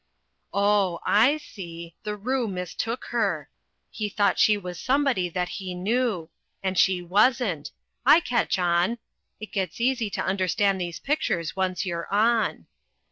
[0.51, 1.93] Oh, I see!
[2.01, 3.51] The Roo mistook her;
[3.91, 6.31] he thought she was somebody that he knew!
[6.63, 7.69] And she wasn't!
[8.03, 8.97] I catch on!
[9.39, 12.65] It gets easy to understand these pictures once you're on.